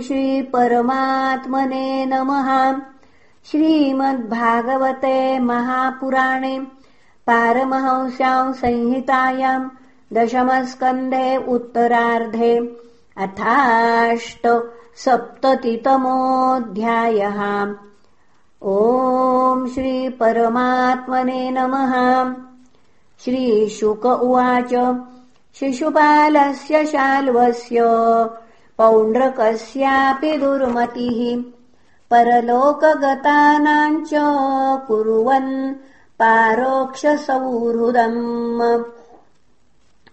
श्रीपरमात्मने 0.00 2.06
नमः। 2.06 2.80
श्रीमद्भागवते 3.44 5.38
महापुराणे 5.38 6.66
पारमहंस्याम् 7.26 8.54
संहितायाम् 8.54 9.68
दशमस्कन्धे 10.12 11.36
उत्तरार्धे 11.36 12.78
अथाष्ट 13.16 14.48
सप्ततितमोऽध्यायः 14.96 17.74
ॐ 18.62 19.66
श्रीपरमात्मने 19.66 21.50
नमः। 21.50 22.34
श्रीशुक 23.24 24.06
उवाच। 24.06 24.96
शिशुपालस्य 25.54 26.86
शाल्वस्य 26.86 27.80
पौण्ड्रकस्यापि 28.78 30.36
दुर्मतिः। 30.36 31.42
परलोकगतानाम् 32.10 34.06
च 34.06 34.10
कुर्वन् 34.88 35.74
पारोक्षसौहृदम्। 36.20 38.84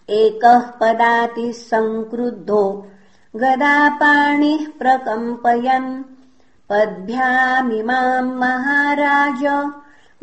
एकः 0.10 0.60
पदातिः 0.60 1.52
सङ्क्रुद्धो 1.52 2.88
गदापाणिः 3.36 4.80
प्रकम्पयन्। 4.80 6.04
पद्भ्यामिमाम् 6.70 8.36
महाराज 8.36 9.72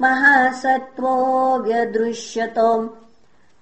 महासत्त्वो 0.00 1.58
व्यदृश्यत। 1.58 2.88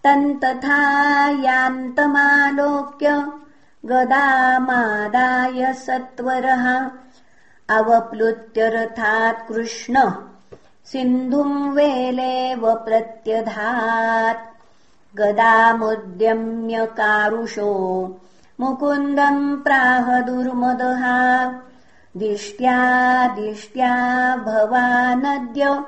तन्तथा 0.05 1.29
यान्तमालोक्य 1.29 3.33
गदामादाय 3.87 5.73
सत्वरः। 5.73 6.91
अवप्लुत्यरथात् 7.69 9.49
कृष्ण। 9.49 10.11
सिन्धुम् 10.85 11.75
वेलेव 11.75 12.75
प्रत्यधात्। 12.75 14.67
गदामुद्यम्य 15.17 16.87
कारुषो। 16.87 17.71
मुकुन्दम् 18.61 19.59
प्राह 19.59 20.21
दुर्मदः। 20.21 21.05
दिष्ट्या 22.17 22.79
दिष्ट्या 23.29 24.37
भवानद्य। 24.37 25.85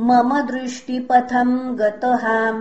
मम 0.00 0.40
दृष्टिपथम् 0.40 1.76
गतः। 1.76 2.52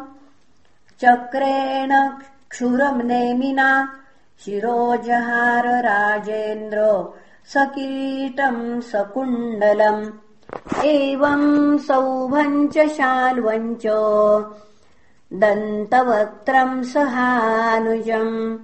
चक्रेण 1.01 2.11
क्षुरम् 2.51 3.03
नेमिना 3.03 3.99
शिरोजहार 4.45 5.67
राजेन्द्र 5.67 7.09
सकीटम् 7.47 8.81
सकुण्डलम् 8.81 10.07
एवम् 10.85 11.79
सौभम् 11.79 12.69
च 12.69 12.79
शाल्वम् 12.79 13.77
च 13.77 13.87
दन्तवक्त्रम् 15.33 16.85
सहानुजम्। 16.85 18.59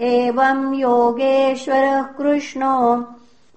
एवम् 0.00 0.74
योगेश्वरः 0.74 2.02
कृष्णो 2.02 3.06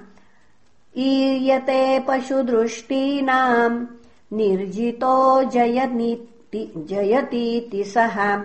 ईयते 0.97 1.99
पशुदृष्टीनाम् 1.99 3.87
निर्जितो 4.33 5.45
जयतीति 5.45 7.85
सः 7.85 8.43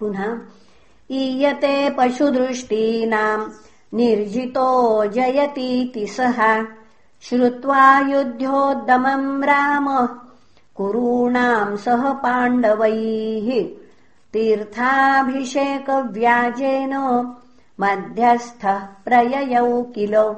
पुनः 0.00 0.38
ईयते 1.10 1.90
पशुदृष्टीनाम् 1.90 3.50
निर्जितो 3.94 5.06
जयतीति 5.06 6.06
सः। 6.06 6.66
श्रुत्वा 7.22 7.98
युध्योद्दमम् 7.98 9.44
राम 9.44 10.08
कुरूणाम् 10.76 11.76
सह 11.76 12.12
पाण्डवैः 12.12 13.68
तीर्थाभिषेकव्याजेन 14.32 17.24
मध्यस्थः 17.80 18.78
प्रययौ 18.78 19.82
किल। 19.82 20.34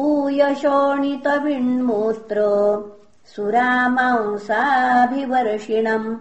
पूयशोणितविण्मूत्र 0.00 2.40
सुरामांसाभिवर्षिणम् 3.26 6.16